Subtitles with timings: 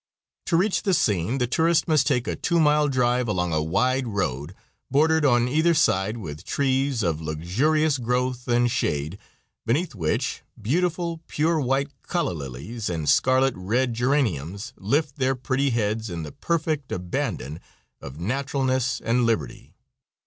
[0.47, 4.07] To reach the scene the tourist must take a two mile drive along a wide
[4.07, 4.55] road,
[4.89, 9.19] bordered on either side with trees of luxurious growth and shade,
[9.63, 16.09] beneath which beautiful, pure white calla lilies and scarlet red geraniums lift their pretty heads
[16.09, 17.59] in the perfect abandon
[18.01, 19.75] of naturalness and liberty.